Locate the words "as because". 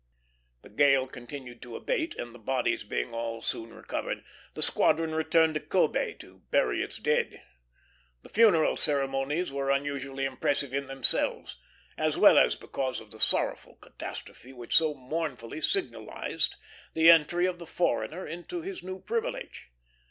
12.39-12.99